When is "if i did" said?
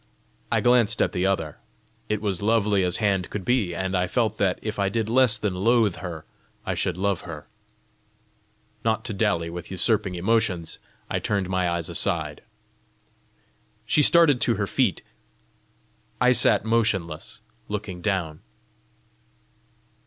4.63-5.09